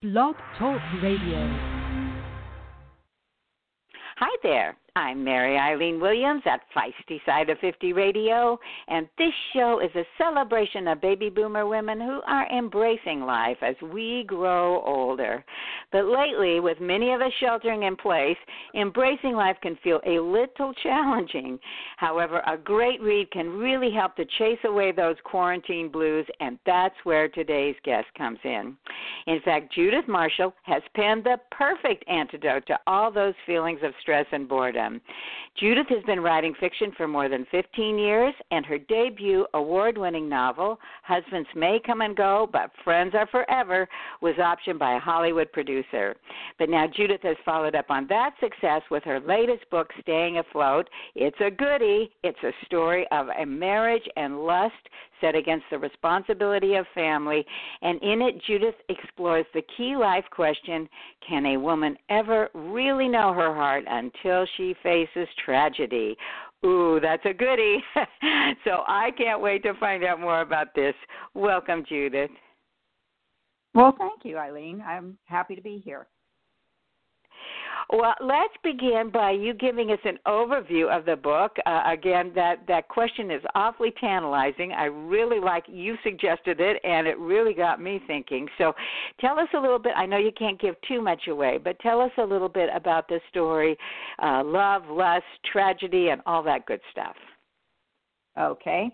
[0.00, 1.40] Blog Talk Radio.
[4.16, 4.76] Hi there.
[4.98, 8.58] I'm Mary Eileen Williams at Feisty Side of 50 Radio,
[8.88, 13.76] and this show is a celebration of baby boomer women who are embracing life as
[13.80, 15.44] we grow older.
[15.92, 18.36] But lately, with many of us sheltering in place,
[18.74, 21.60] embracing life can feel a little challenging.
[21.96, 26.96] However, a great read can really help to chase away those quarantine blues, and that's
[27.04, 28.76] where today's guest comes in.
[29.28, 34.26] In fact, Judith Marshall has penned the perfect antidote to all those feelings of stress
[34.32, 34.87] and boredom.
[35.58, 40.28] Judith has been writing fiction for more than 15 years, and her debut award winning
[40.28, 43.88] novel, Husbands May Come and Go, but Friends Are Forever,
[44.20, 46.14] was optioned by a Hollywood producer.
[46.58, 50.88] But now Judith has followed up on that success with her latest book, Staying Afloat.
[51.14, 52.10] It's a goody.
[52.22, 54.74] It's a story of a marriage and lust
[55.20, 57.44] set against the responsibility of family.
[57.82, 60.88] And in it, Judith explores the key life question
[61.26, 66.16] can a woman ever really know her heart until she faces tragedy?
[66.64, 67.78] Ooh, that's a goodie.
[68.64, 70.94] so I can't wait to find out more about this.
[71.34, 72.30] Welcome, Judith.
[73.74, 74.82] Well, thank you, Eileen.
[74.86, 76.06] I'm happy to be here.
[77.90, 81.56] Well, let's begin by you giving us an overview of the book.
[81.64, 84.72] Uh, again, that that question is awfully tantalizing.
[84.72, 88.46] I really like you suggested it, and it really got me thinking.
[88.58, 88.74] So,
[89.22, 89.92] tell us a little bit.
[89.96, 93.08] I know you can't give too much away, but tell us a little bit about
[93.08, 93.74] the story,
[94.22, 97.16] uh, love, lust, tragedy, and all that good stuff.
[98.38, 98.90] Okay.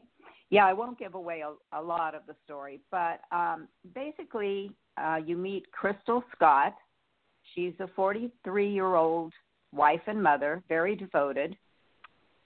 [0.51, 5.17] Yeah, I won't give away a, a lot of the story, but um, basically, uh,
[5.17, 6.75] you meet Crystal Scott
[7.55, 9.33] She's a 43 year old
[9.73, 11.57] wife and mother, very devoted.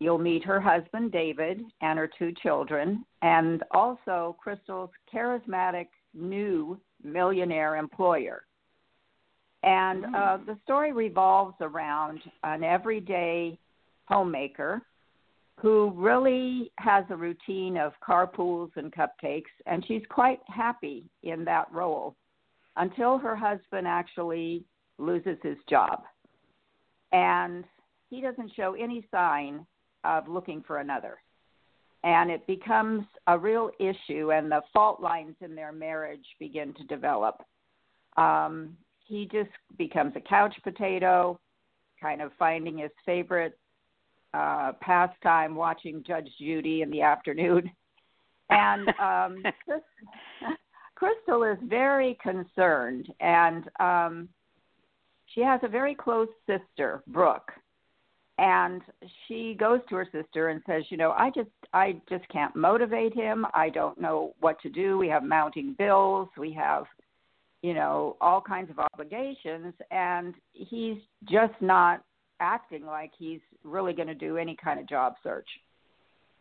[0.01, 7.77] You'll meet her husband, David, and her two children, and also Crystal's charismatic new millionaire
[7.77, 8.45] employer.
[9.65, 10.47] And uh, mm.
[10.47, 13.59] the story revolves around an everyday
[14.07, 14.83] homemaker
[15.61, 21.67] who really has a routine of carpools and cupcakes, and she's quite happy in that
[21.73, 22.15] role
[22.77, 24.65] until her husband actually
[24.99, 26.03] loses his job.
[27.13, 27.65] And
[28.11, 29.67] he doesn't show any sign
[30.05, 31.19] of looking for another.
[32.05, 36.85] And it becomes a real issue, and the fault lines in their marriage begin to
[36.85, 37.43] develop.
[38.17, 41.41] Um, he just becomes a couch potato,
[42.01, 43.59] kind of finding his favorite
[44.35, 47.71] uh, pastime watching Judge Judy in the afternoon.
[48.51, 49.43] And um,
[50.95, 54.29] Crystal is very concerned, and um,
[55.35, 57.53] she has a very close sister, Brooke,
[58.39, 58.83] and
[59.27, 63.15] she goes to her sister and says, "You know, I just I just can't motivate
[63.15, 63.47] him.
[63.55, 64.97] I don't know what to do.
[64.99, 66.29] We have mounting bills.
[66.37, 66.85] We have,
[67.63, 72.03] you know, all kinds of obligations, and he's just not
[72.41, 75.49] acting like he's really going to do any kind of job search."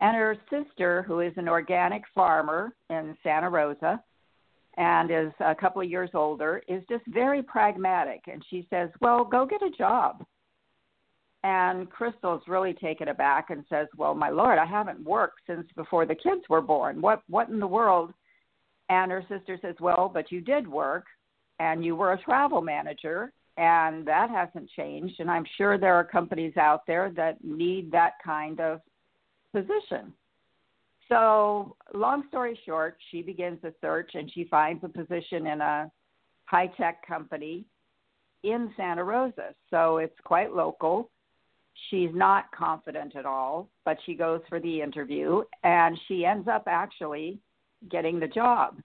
[0.00, 4.00] And her sister, who is an organic farmer in Santa Rosa,
[4.78, 8.22] and is a couple of years older, is just very pragmatic.
[8.32, 10.24] And she says, Well, go get a job.
[11.44, 16.06] And Crystal's really taken aback and says, Well, my lord, I haven't worked since before
[16.06, 17.00] the kids were born.
[17.00, 18.14] What what in the world?
[18.88, 21.06] And her sister says, Well, but you did work
[21.58, 26.04] and you were a travel manager and that hasn't changed and I'm sure there are
[26.04, 28.80] companies out there that need that kind of
[29.52, 30.12] position.
[31.08, 35.90] So, long story short, she begins a search and she finds a position in a
[36.44, 37.64] high tech company
[38.42, 39.54] in Santa Rosa.
[39.70, 41.10] So, it's quite local.
[41.90, 46.64] She's not confident at all, but she goes for the interview and she ends up
[46.66, 47.38] actually
[47.88, 48.76] getting the job.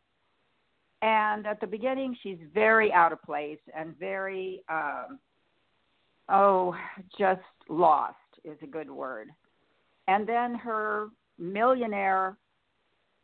[1.01, 5.19] And at the beginning, she's very out of place and very, um,
[6.29, 6.75] oh,
[7.19, 9.29] just lost is a good word.
[10.07, 12.37] And then her millionaire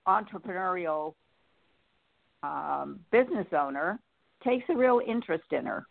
[0.07, 1.13] entrepreneurial
[2.43, 3.99] um, business owner
[4.43, 5.85] takes a real interest in her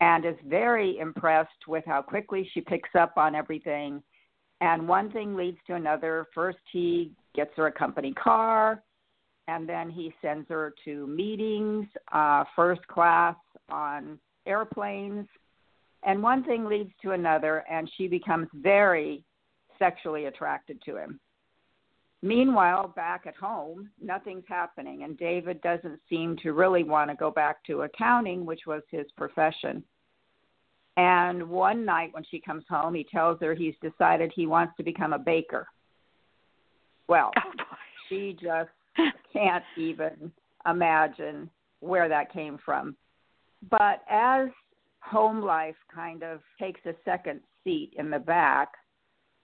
[0.00, 4.02] and is very impressed with how quickly she picks up on everything.
[4.60, 6.26] And one thing leads to another.
[6.34, 8.82] First, he gets her a company car,
[9.48, 13.36] and then he sends her to meetings, uh, first class
[13.70, 15.26] on airplanes.
[16.04, 19.24] And one thing leads to another, and she becomes very
[19.78, 21.20] sexually attracted to him.
[22.24, 27.32] Meanwhile, back at home, nothing's happening, and David doesn't seem to really want to go
[27.32, 29.82] back to accounting, which was his profession.
[30.96, 34.84] And one night when she comes home, he tells her he's decided he wants to
[34.84, 35.66] become a baker.
[37.08, 37.64] Well, oh,
[38.08, 38.70] she just
[39.32, 40.30] can't even
[40.68, 42.96] imagine where that came from.
[43.70, 44.48] but as
[45.00, 48.68] home life kind of takes a second seat in the back,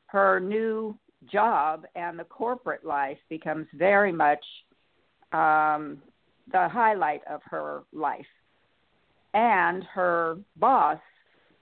[0.06, 0.96] her new
[1.26, 4.44] job and the corporate life becomes very much
[5.32, 6.02] um,
[6.52, 8.26] the highlight of her life.
[9.34, 10.98] And her boss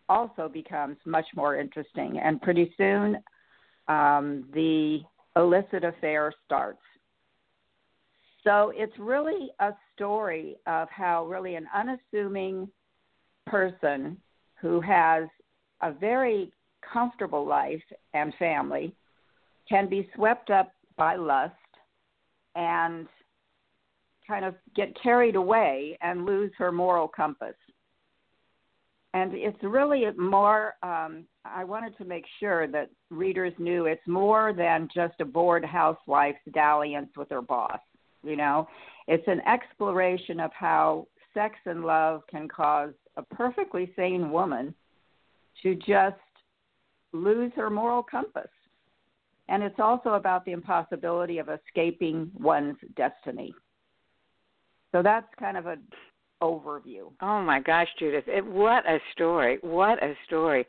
[0.09, 2.19] also becomes much more interesting.
[2.19, 3.17] And pretty soon,
[3.89, 5.01] um, the
[5.37, 6.81] illicit affair starts.
[8.45, 12.69] So it's really a story of how really an unassuming
[13.47, 14.17] person
[14.61, 15.25] who has
[15.83, 16.53] a very
[16.93, 17.83] comfortable life
[18.15, 18.95] and family
[19.69, 21.55] can be swept up by lust
[22.55, 23.07] and
[24.27, 27.55] kind of get carried away and lose her moral compass.
[29.15, 34.53] And it's really more, um, I wanted to make sure that readers knew it's more
[34.53, 37.81] than just a bored housewife's dalliance with her boss.
[38.23, 38.69] You know,
[39.09, 44.75] it's an exploration of how sex and love can cause a perfectly sane woman
[45.63, 46.17] to just
[47.13, 48.51] lose her moral compass.
[49.49, 53.55] And it's also about the impossibility of escaping one's destiny.
[54.93, 55.83] So that's kind of an
[56.43, 57.11] overview.
[57.23, 58.25] Oh my gosh, Judith!
[58.27, 59.59] It, what a story!
[59.63, 60.67] What a story!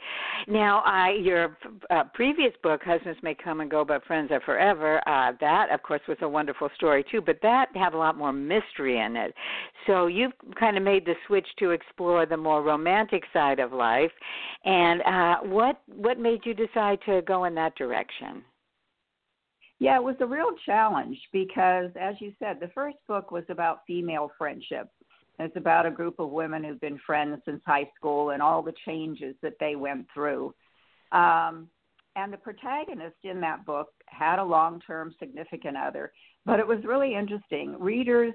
[0.47, 1.57] Now, I your
[1.89, 5.83] uh, previous book, "Husbands May Come and Go, but Friends Are Forever," uh, that of
[5.83, 9.33] course was a wonderful story too, but that had a lot more mystery in it.
[9.85, 14.11] So you've kind of made the switch to explore the more romantic side of life.
[14.63, 18.43] And uh, what what made you decide to go in that direction?
[19.79, 23.81] Yeah, it was a real challenge because, as you said, the first book was about
[23.85, 24.89] female friendship
[25.39, 28.73] it's about a group of women who've been friends since high school and all the
[28.85, 30.53] changes that they went through.
[31.11, 31.69] Um,
[32.15, 36.11] and the protagonist in that book had a long term significant other.
[36.45, 37.75] But it was really interesting.
[37.79, 38.33] Readers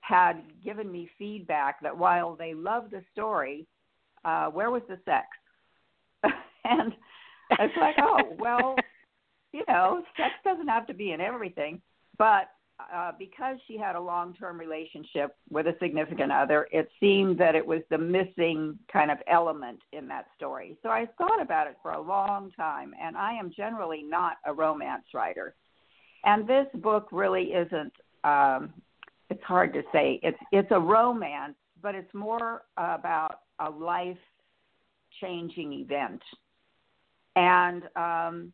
[0.00, 3.66] had given me feedback that while they loved the story,
[4.24, 5.26] uh, where was the sex?
[6.64, 6.92] and
[7.52, 8.76] it's like, oh, well,
[9.56, 11.80] you know, sex doesn't have to be in everything.
[12.18, 12.50] But
[12.94, 17.54] uh, because she had a long term relationship with a significant other, it seemed that
[17.54, 20.76] it was the missing kind of element in that story.
[20.82, 24.52] So I thought about it for a long time, and I am generally not a
[24.52, 25.54] romance writer.
[26.24, 27.92] And this book really isn't.
[28.24, 28.74] Um,
[29.30, 30.20] it's hard to say.
[30.22, 34.18] It's it's a romance, but it's more about a life
[35.22, 36.20] changing event.
[37.36, 38.52] And um,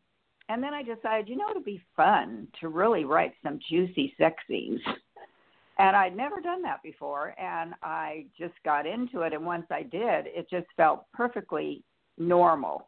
[0.53, 4.35] and then I decided, you know, it'd be fun to really write some juicy sex
[4.47, 4.79] scenes.
[5.79, 9.33] And I'd never done that before, and I just got into it.
[9.33, 11.81] And once I did, it just felt perfectly
[12.19, 12.85] normal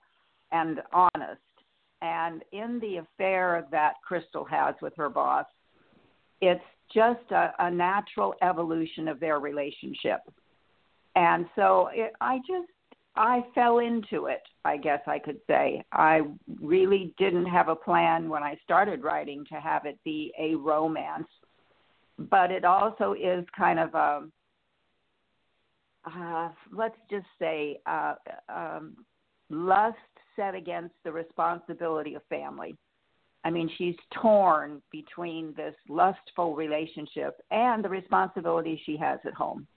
[0.51, 1.41] and honest.
[2.03, 5.47] And in the affair that Crystal has with her boss,
[6.41, 6.61] it's
[6.93, 10.19] just a, a natural evolution of their relationship.
[11.15, 12.69] And so it, I just
[13.15, 15.83] I fell into it, I guess I could say.
[15.91, 16.21] I
[16.61, 21.27] really didn't have a plan when I started writing to have it be a romance,
[22.17, 24.23] but it also is kind of a,
[26.05, 28.15] uh, let's just say, uh,
[28.49, 28.97] um,
[29.49, 29.97] lust
[30.35, 32.75] set against the responsibility of family.
[33.45, 39.67] I mean, she's torn between this lustful relationship and the responsibility she has at home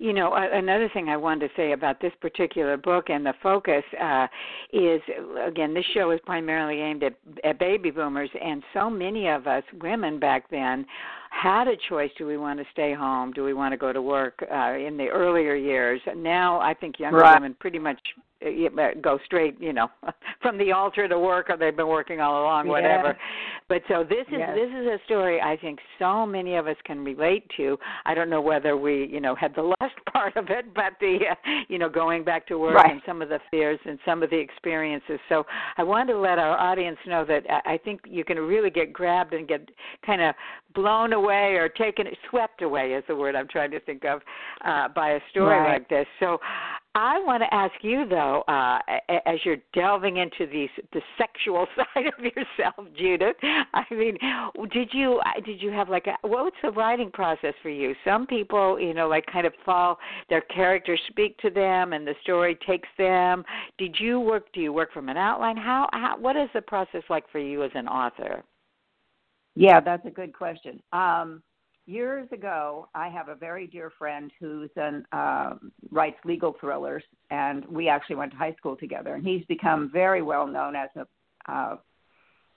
[0.00, 3.84] you know, another thing I wanted to say about this particular book and the focus
[4.02, 4.26] uh,
[4.72, 5.02] is
[5.46, 7.14] again, this show is primarily aimed at,
[7.44, 10.86] at baby boomers, and so many of us women back then
[11.40, 14.02] had a choice do we want to stay home do we want to go to
[14.02, 17.34] work uh, in the earlier years now i think younger right.
[17.34, 17.98] women pretty much
[18.42, 19.88] uh, go straight, you know,
[20.42, 23.08] from the altar to work, or they've been working all along, whatever.
[23.08, 23.16] Yes.
[23.68, 24.50] But so this is yes.
[24.54, 27.78] this is a story I think so many of us can relate to.
[28.06, 31.18] I don't know whether we, you know, had the last part of it, but the,
[31.30, 31.34] uh,
[31.68, 32.90] you know, going back to work right.
[32.90, 35.20] and some of the fears and some of the experiences.
[35.28, 35.44] So
[35.76, 39.34] I wanted to let our audience know that I think you can really get grabbed
[39.34, 39.68] and get
[40.04, 40.34] kind of
[40.74, 44.20] blown away or taken, swept away is the word I'm trying to think of,
[44.64, 45.74] uh, by a story right.
[45.74, 46.06] like this.
[46.18, 46.38] So
[46.94, 48.80] I want to ask you though, uh,
[49.24, 53.36] as you're delving into these the sexual side of yourself, Judith.
[53.42, 54.18] I mean,
[54.72, 57.94] did you uh, did you have like a was the writing process for you?
[58.04, 59.98] Some people, you know, like kind of fall
[60.28, 63.44] their characters speak to them and the story takes them.
[63.78, 64.52] Did you work?
[64.52, 65.56] Do you work from an outline?
[65.56, 68.42] How, how what is the process like for you as an author?
[69.54, 70.82] Yeah, that's a good question.
[70.92, 71.42] Um,
[71.86, 75.54] years ago, I have a very dear friend who's an uh,
[75.90, 79.14] writes legal thrillers, and we actually went to high school together.
[79.14, 81.76] And he's become very well known as a, uh,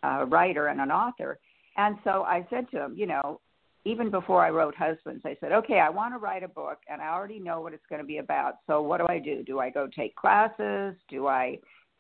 [0.04, 1.40] a writer and an author.
[1.78, 3.40] And so I said to him, you know,
[3.86, 7.02] even before I wrote Husbands, I said, okay, I want to write a book and
[7.02, 8.56] I already know what it's going to be about.
[8.68, 9.44] So what do I do?
[9.44, 10.96] Do I go take classes?
[11.10, 11.58] Do I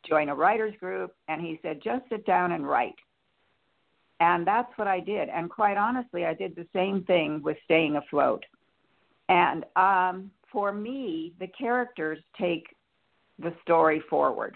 [0.07, 1.13] join a writer's group?
[1.27, 2.95] And he said, just sit down and write.
[4.19, 5.29] And that's what I did.
[5.29, 8.43] And quite honestly, I did the same thing with Staying Afloat.
[9.29, 12.67] And um, for me, the characters take
[13.39, 14.55] the story forward.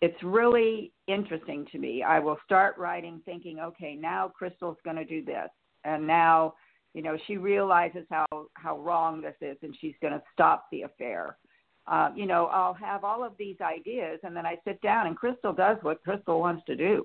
[0.00, 2.02] It's really interesting to me.
[2.02, 5.50] I will start writing thinking, okay, now Crystal's going to do this
[5.84, 6.54] and now
[6.94, 10.82] you know she realizes how how wrong this is and she's going to stop the
[10.82, 11.36] affair
[11.86, 15.16] uh, you know i'll have all of these ideas and then i sit down and
[15.16, 17.04] crystal does what crystal wants to do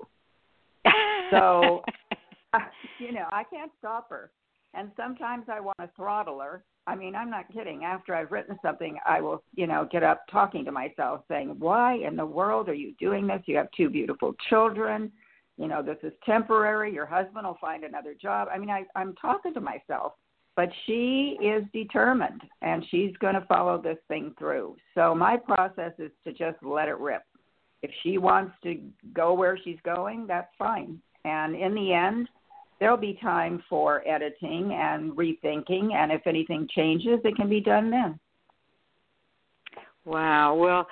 [1.34, 1.84] so
[2.54, 2.60] uh,
[3.00, 4.32] you know i can't stop her
[4.74, 8.58] and sometimes i want to throttle her i mean i'm not kidding after i've written
[8.62, 12.70] something i will you know get up talking to myself saying why in the world
[12.70, 15.12] are you doing this you have two beautiful children
[15.58, 16.94] you know, this is temporary.
[16.94, 18.48] Your husband will find another job.
[18.54, 20.14] I mean, I, I'm talking to myself,
[20.56, 24.76] but she is determined and she's going to follow this thing through.
[24.96, 27.24] So my process is to just let it rip.
[27.84, 28.80] If she wants to
[29.14, 31.00] go where she's going, that's fine.
[31.26, 32.28] And in the end,
[32.80, 35.94] there'll be time for editing and rethinking.
[35.94, 38.20] And if anything changes, it can be done then.
[40.06, 40.56] Wow.
[40.56, 40.88] Well,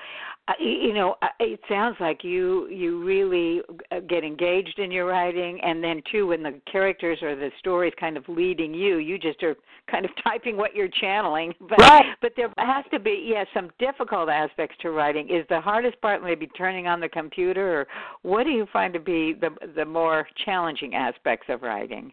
[0.59, 5.83] you know it sounds like you you really uh, get engaged in your writing and
[5.83, 9.55] then too when the characters or the stories kind of leading you you just are
[9.89, 11.53] kind of typing what you're channeling.
[11.59, 12.05] But right.
[12.21, 15.29] but there has to be yeah some difficult aspects to writing.
[15.29, 17.87] Is the hardest part maybe turning on the computer or
[18.23, 22.11] what do you find to be the the more challenging aspects of writing?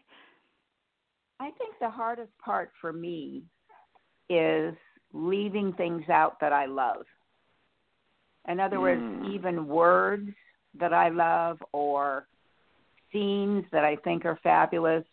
[1.40, 3.44] I think the hardest part for me
[4.28, 4.74] is
[5.12, 7.04] leaving things out that i love
[8.48, 9.34] in other words, mm.
[9.34, 10.30] even words
[10.78, 12.26] that I love or
[13.12, 15.04] scenes that I think are fabulous.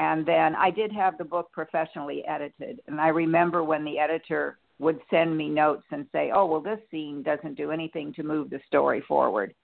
[0.00, 2.80] And then I did have the book professionally edited.
[2.86, 6.78] And I remember when the editor would send me notes and say, oh, well, this
[6.90, 9.54] scene doesn't do anything to move the story forward.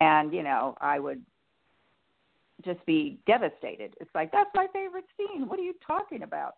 [0.00, 1.22] And, you know, I would
[2.64, 3.94] just be devastated.
[4.00, 5.48] It's like, that's my favorite scene.
[5.48, 6.56] What are you talking about?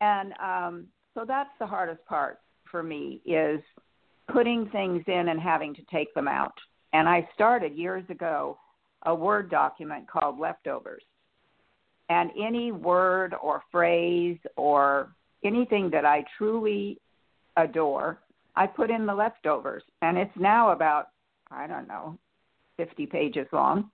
[0.00, 2.40] And um, so that's the hardest part
[2.70, 3.60] for me is
[4.32, 6.54] putting things in and having to take them out.
[6.92, 8.58] And I started years ago
[9.02, 11.02] a Word document called Leftovers.
[12.10, 15.08] And any word or phrase or
[15.42, 16.98] anything that I truly
[17.56, 18.18] adore,
[18.56, 19.82] I put in the leftovers.
[20.02, 21.08] And it's now about,
[21.50, 22.18] I don't know,
[22.76, 23.90] 50 pages long.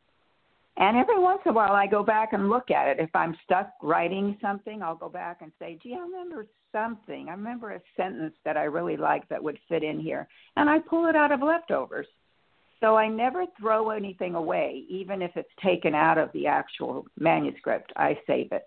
[0.77, 2.99] And every once in a while, I go back and look at it.
[2.99, 7.29] If I'm stuck writing something, I'll go back and say, gee, I remember something.
[7.29, 10.29] I remember a sentence that I really like that would fit in here.
[10.57, 12.07] And I pull it out of leftovers.
[12.81, 17.93] So I never throw anything away, even if it's taken out of the actual manuscript.
[17.97, 18.65] I save it.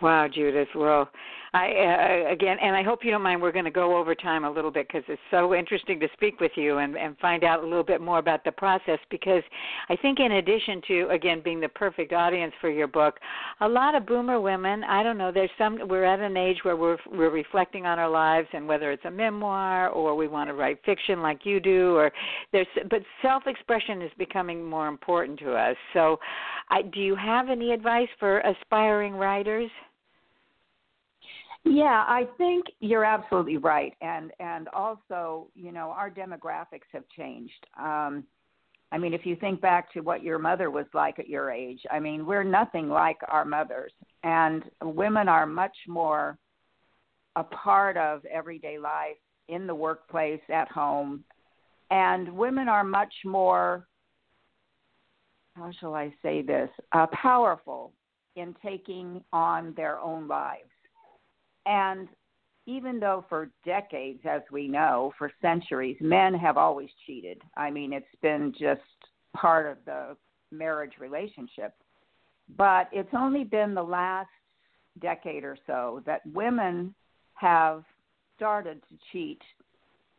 [0.00, 0.68] Wow, Judith.
[0.74, 1.08] Well,
[1.54, 3.40] I uh, again, and I hope you don't mind.
[3.40, 6.40] We're going to go over time a little bit because it's so interesting to speak
[6.40, 8.98] with you and and find out a little bit more about the process.
[9.08, 9.44] Because
[9.88, 13.20] I think, in addition to again being the perfect audience for your book,
[13.60, 14.82] a lot of boomer women.
[14.82, 15.30] I don't know.
[15.30, 15.78] There's some.
[15.88, 19.10] We're at an age where we're we're reflecting on our lives, and whether it's a
[19.10, 22.10] memoir or we want to write fiction like you do, or
[22.50, 22.66] there's.
[22.90, 25.76] But self-expression is becoming more important to us.
[25.92, 26.18] So,
[26.70, 29.70] I, do you have any advice for aspiring writers?
[31.64, 37.66] Yeah, I think you're absolutely right, and and also, you know, our demographics have changed.
[37.78, 38.24] Um,
[38.92, 41.80] I mean, if you think back to what your mother was like at your age,
[41.90, 43.92] I mean, we're nothing like our mothers,
[44.22, 46.38] and women are much more
[47.36, 49.16] a part of everyday life
[49.48, 51.24] in the workplace, at home,
[51.90, 53.88] and women are much more.
[55.56, 56.68] How shall I say this?
[56.92, 57.92] Uh, powerful
[58.36, 60.68] in taking on their own lives
[61.66, 62.08] and
[62.66, 67.42] even though for decades, as we know, for centuries, men have always cheated.
[67.56, 68.80] I mean, it's been just
[69.36, 70.16] part of the
[70.50, 71.74] marriage relationship.
[72.56, 74.28] But it's only been the last
[75.00, 76.94] decade or so that women
[77.34, 77.84] have
[78.36, 79.40] started to cheat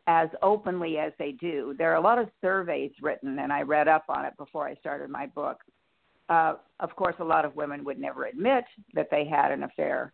[0.06, 1.74] as openly as they do.
[1.78, 4.74] There are a lot of surveys written, and I read up on it before I
[4.76, 5.58] started my book.
[6.28, 10.12] Uh, of course, a lot of women would never admit that they had an affair,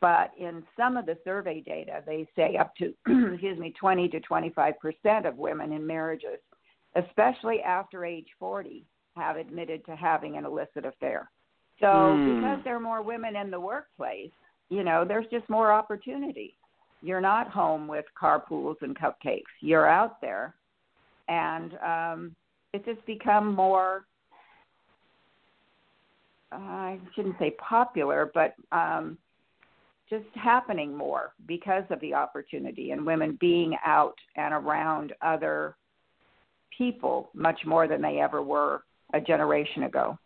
[0.00, 2.94] but in some of the survey data, they say up to,
[3.32, 6.38] excuse me, 20 to 25 percent of women in marriages,
[6.96, 8.84] especially after age 40,
[9.16, 11.30] have admitted to having an illicit affair.
[11.80, 12.36] So mm.
[12.36, 14.30] because there are more women in the workplace,
[14.68, 16.54] you know, there's just more opportunity.
[17.02, 19.42] You're not home with carpools and cupcakes.
[19.60, 20.54] You're out there,
[21.28, 22.36] and um,
[22.72, 24.04] it's just become more
[26.52, 29.18] I shouldn't say popular, but um,
[30.10, 35.76] just happening more because of the opportunity and women being out and around other
[36.76, 38.82] people much more than they ever were
[39.14, 40.18] a generation ago.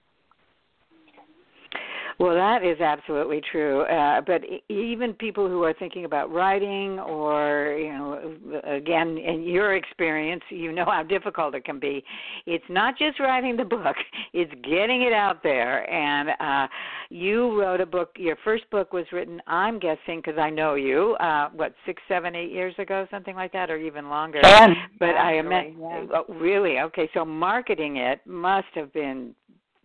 [2.18, 3.82] Well, that is absolutely true.
[3.82, 9.74] Uh, but even people who are thinking about writing, or you know, again, in your
[9.74, 12.04] experience, you know how difficult it can be.
[12.46, 13.96] It's not just writing the book;
[14.32, 15.90] it's getting it out there.
[15.90, 16.68] And uh,
[17.10, 18.10] you wrote a book.
[18.16, 21.16] Your first book was written, I'm guessing, because I know you.
[21.20, 24.40] Uh, what six, seven, eight years ago, something like that, or even longer.
[24.42, 24.74] Ten.
[24.98, 26.06] But I meant, yeah.
[26.14, 27.08] oh, really okay.
[27.14, 29.34] So marketing it must have been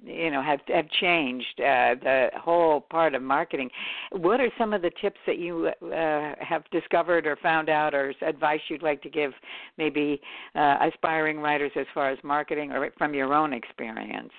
[0.04, 3.70] you know have have changed uh, the whole part of marketing.
[4.12, 8.14] What are some of the tips that you uh, have discovered or found out, or
[8.22, 9.32] advice you'd like to give
[9.78, 10.22] maybe
[10.56, 14.32] uh, aspiring writers as far as marketing, or from your own experience?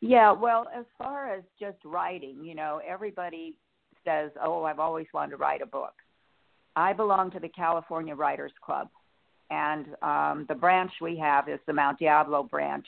[0.00, 3.54] Yeah, well, as far as just writing, you know, everybody
[4.04, 5.94] says, "Oh, I've always wanted to write a book."
[6.74, 8.88] I belong to the California Writers Club,
[9.50, 12.86] and um, the branch we have is the Mount Diablo branch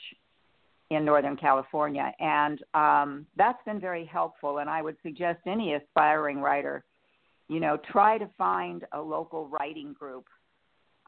[0.91, 2.13] in Northern California.
[2.19, 4.59] And um, that's been very helpful.
[4.59, 6.83] And I would suggest any aspiring writer,
[7.47, 10.25] you know, try to find a local writing group,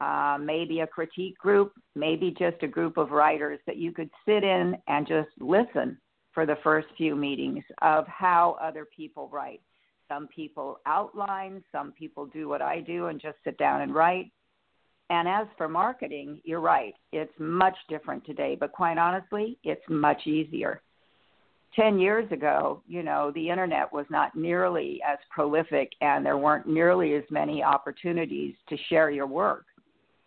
[0.00, 4.44] uh, maybe a critique group, maybe just a group of writers that you could sit
[4.44, 5.98] in and just listen
[6.32, 9.60] for the first few meetings of how other people write.
[10.08, 14.30] Some people outline, some people do what I do and just sit down and write.
[15.10, 16.94] And as for marketing, you're right.
[17.12, 20.82] It's much different today, but quite honestly, it's much easier.
[21.76, 26.66] 10 years ago, you know, the internet was not nearly as prolific and there weren't
[26.66, 29.64] nearly as many opportunities to share your work.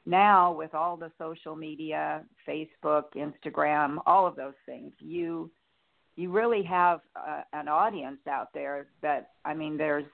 [0.06, 5.52] Now, with all the social media, Facebook, Instagram, all of those things, you
[6.18, 10.06] you really have uh, an audience out there that I mean there's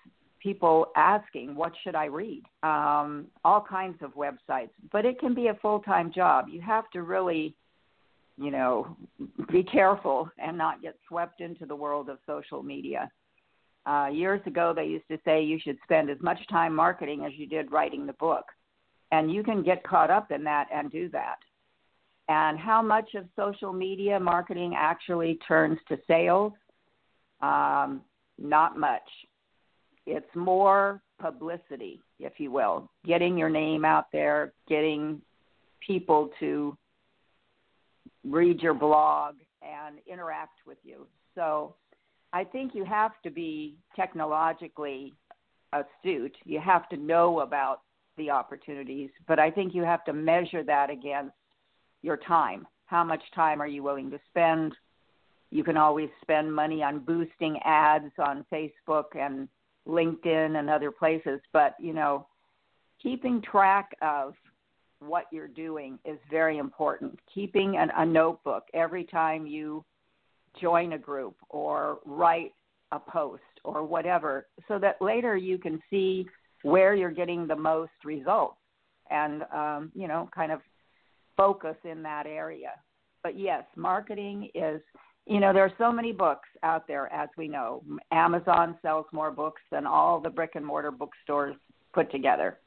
[0.47, 2.41] people asking, what should I read?
[2.63, 6.45] Um, all kinds of websites, but it can be a full time job.
[6.49, 7.53] You have to really,
[8.37, 8.95] you know,
[9.51, 13.11] be careful and not get swept into the world of social media.
[13.85, 17.33] Uh, years ago, they used to say you should spend as much time marketing as
[17.35, 18.45] you did writing the book.
[19.11, 21.39] And you can get caught up in that and do that.
[22.29, 26.53] And how much of social media marketing actually turns to sales?
[27.41, 28.01] Um,
[28.39, 29.09] not much
[30.07, 35.21] it's more publicity, if you will, getting your name out there, getting
[35.85, 36.75] people to
[38.23, 41.05] read your blog and interact with you.
[41.35, 41.75] So
[42.31, 45.13] I think you have to be technologically
[45.73, 46.35] astute.
[46.45, 47.81] You have to know about
[48.17, 51.35] the opportunities, but I think you have to measure that against
[52.01, 52.65] your time.
[52.85, 54.73] How much time are you willing to spend?
[55.51, 59.47] You can always spend money on boosting ads on Facebook and
[59.87, 62.27] LinkedIn and other places, but you know,
[63.01, 64.33] keeping track of
[64.99, 67.17] what you're doing is very important.
[67.33, 69.85] Keeping an, a notebook every time you
[70.59, 72.53] join a group or write
[72.91, 76.25] a post or whatever, so that later you can see
[76.63, 78.57] where you're getting the most results
[79.09, 80.59] and um, you know, kind of
[81.35, 82.71] focus in that area.
[83.23, 84.81] But yes, marketing is
[85.27, 87.83] you know, there are so many books out there, as we know.
[88.11, 91.55] Amazon sells more books than all the brick and mortar bookstores
[91.93, 92.59] put together.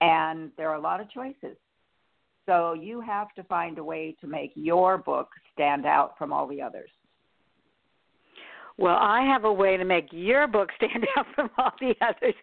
[0.00, 1.56] And there are a lot of choices.
[2.46, 6.46] So you have to find a way to make your book stand out from all
[6.46, 6.90] the others.
[8.80, 12.34] Well, I have a way to make your book stand out from all the others.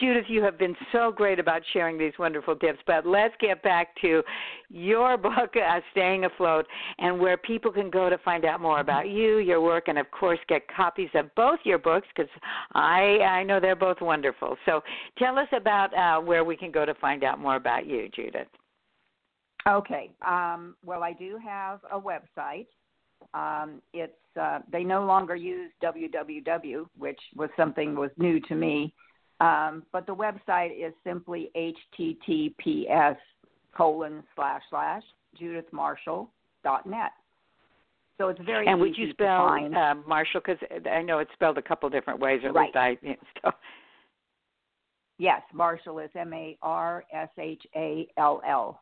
[0.00, 2.80] Judith, you have been so great about sharing these wonderful tips.
[2.84, 4.24] But let's get back to
[4.68, 6.66] your book, uh, Staying Afloat,
[6.98, 10.10] and where people can go to find out more about you, your work, and of
[10.10, 12.30] course get copies of both your books because
[12.72, 14.56] I I know they're both wonderful.
[14.66, 14.82] So
[15.16, 18.48] tell us about uh, where we can go to find out more about you, Judith.
[19.68, 20.10] Okay.
[20.26, 22.66] Um, well, I do have a website.
[23.32, 28.92] Um, it's uh, they no longer use www, which was something was new to me.
[29.40, 33.16] Um, but the website is simply https
[33.76, 35.02] colon slash slash
[35.40, 37.10] judithmarshall.net.
[38.16, 40.40] So it's very and would you spell uh, Marshall?
[40.44, 42.40] Because I know it's spelled a couple different ways.
[42.44, 42.74] Or right.
[42.74, 43.48] at least I.
[43.50, 43.56] so.
[45.18, 48.80] Yes, Marshall is M A R S H A L L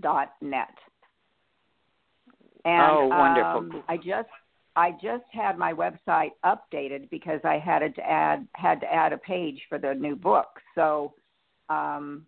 [0.00, 0.74] dot net.
[2.64, 3.78] And, oh, wonderful!
[3.78, 4.28] Um, I just
[4.76, 9.18] I just had my website updated because I had to add had to add a
[9.18, 10.60] page for the new book.
[10.74, 11.14] So
[11.68, 12.24] um,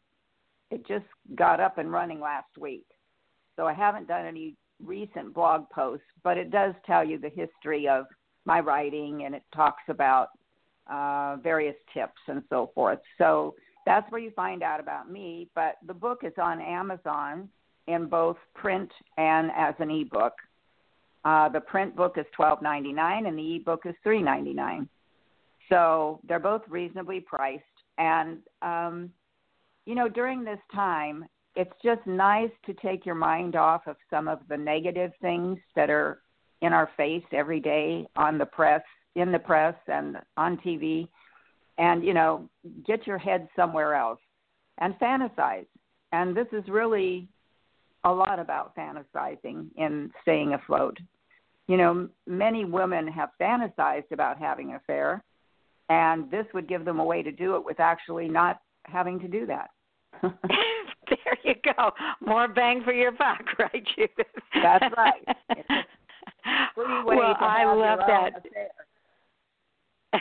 [0.71, 2.87] it just got up and running last week.
[3.57, 7.89] So I haven't done any recent blog posts, but it does tell you the history
[7.89, 8.07] of
[8.45, 10.29] my writing and it talks about
[10.91, 12.99] uh, various tips and so forth.
[13.17, 13.55] So
[13.87, 15.49] that's where you find out about me.
[15.55, 17.49] But the book is on Amazon
[17.87, 20.33] in both print and as an ebook.
[21.25, 24.89] Uh, the print book is twelve ninety nine, and the ebook is three ninety nine.
[25.69, 27.63] So they're both reasonably priced.
[27.99, 29.11] And um,
[29.87, 31.25] you know, during this time,
[31.57, 35.89] it's just nice to take your mind off of some of the negative things that
[35.91, 36.21] are
[36.63, 38.83] in our face every day on the press,
[39.15, 41.09] in the press, and on TV,
[41.79, 42.49] and you know,
[42.87, 44.21] get your head somewhere else
[44.79, 45.67] and fantasize.
[46.13, 47.29] And this is really
[48.05, 50.99] a lot about fantasizing and staying afloat.
[51.67, 55.25] You know, many women have fantasized about having an affair,
[55.89, 59.29] and this would give them a way to do it with actually not having to
[59.29, 59.71] do that.
[60.23, 61.91] there you go.
[62.21, 64.27] More bang for your buck, right, Judith?
[64.63, 65.37] That's right.
[66.77, 68.39] well, I love that.
[68.39, 68.69] Affair.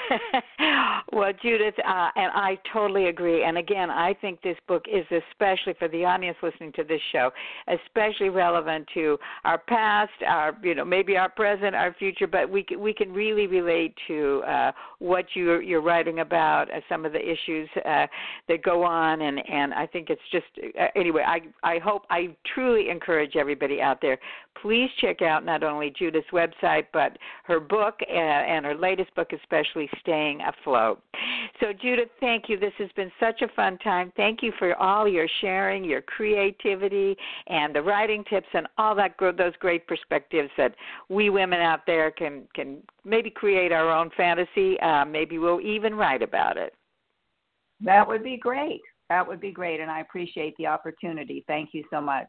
[1.13, 3.43] well, Judith, uh, and I totally agree.
[3.43, 7.32] And again, I think this book is especially for the audience listening to this show,
[7.67, 12.27] especially relevant to our past, our you know maybe our present, our future.
[12.27, 16.79] But we can, we can really relate to uh, what you're you're writing about, uh,
[16.89, 18.08] some of the issues uh,
[18.47, 20.45] that go on, and and I think it's just
[20.79, 21.23] uh, anyway.
[21.25, 24.17] I I hope I truly encourage everybody out there.
[24.62, 29.32] Please check out not only Judith's website but her book uh, and her latest book,
[29.34, 31.02] especially staying afloat.
[31.60, 32.60] So, Judith, thank you.
[32.60, 34.12] This has been such a fun time.
[34.15, 37.15] Thank you for all your sharing, your creativity,
[37.48, 40.76] and the writing tips, and all that those great perspectives that
[41.10, 44.80] we women out there can can maybe create our own fantasy.
[44.80, 46.74] Uh, maybe we'll even write about it.
[47.82, 48.82] That would be great.
[49.10, 51.43] That would be great, and I appreciate the opportunity.
[51.48, 52.28] Thank you so much.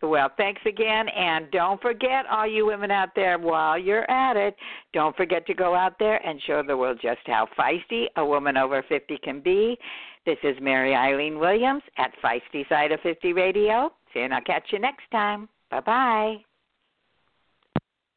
[0.00, 1.08] Well, thanks again.
[1.08, 4.54] And don't forget, all you women out there, while you're at it,
[4.92, 8.56] don't forget to go out there and show the world just how feisty a woman
[8.56, 9.76] over 50 can be.
[10.24, 13.90] This is Mary Eileen Williams at Feisty Side of 50 Radio.
[14.12, 15.48] See you, and I'll catch you next time.
[15.70, 16.36] Bye-bye.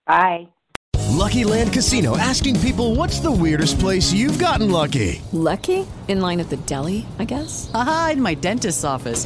[0.05, 0.47] Bye.
[1.09, 5.21] Lucky Land Casino asking people what's the weirdest place you've gotten lucky?
[5.31, 5.85] Lucky?
[6.07, 7.69] In line at the deli, I guess?
[7.73, 9.25] Aha, in my dentist's office.